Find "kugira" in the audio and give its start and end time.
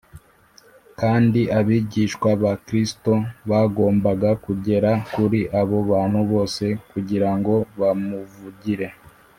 6.91-7.29